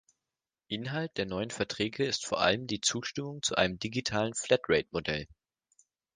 Inhalt 0.67 1.15
der 1.17 1.27
neuen 1.27 1.51
Verträge 1.51 2.03
ist 2.07 2.25
vor 2.25 2.41
allem 2.41 2.65
die 2.65 2.81
Zustimmung 2.81 3.43
zu 3.43 3.53
einem 3.55 3.77
digitalen 3.77 4.33
Flatrate-Modell. 4.33 5.27